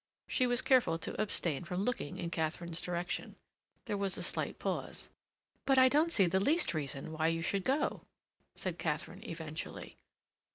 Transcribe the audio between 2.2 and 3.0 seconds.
Katharine's